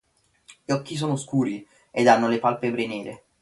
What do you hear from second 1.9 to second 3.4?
ed hanno le palpebre nere.